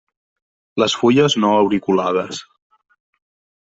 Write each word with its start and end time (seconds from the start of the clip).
Les 0.83 0.95
fulles 1.03 1.37
no 1.45 1.53
auriculades. 1.59 2.43